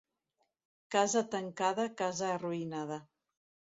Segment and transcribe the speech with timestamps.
[0.95, 2.99] Casa tancada, casa arruïnada.